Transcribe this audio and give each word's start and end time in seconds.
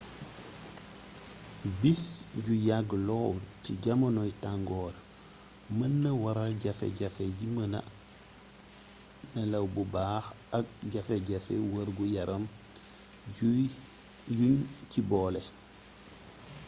bis 1.79 2.03
yu 2.43 2.53
yàgg 2.67 2.89
lool 3.07 3.37
ci 3.63 3.71
jamonoy 3.83 4.31
tangoor 4.43 4.93
mën 5.77 5.93
naa 6.03 6.17
waral 6.23 6.51
jafe-jafe 6.63 7.25
yi 7.37 7.45
mëna 7.55 7.79
nelaw 9.33 9.65
bu 9.73 9.81
baax 9.95 10.25
ak 10.57 10.65
jafe-jafey 10.91 11.61
wergu-yaram 11.73 12.43
yuñ 14.37 14.55
ci 14.89 14.99
boole 15.09 15.41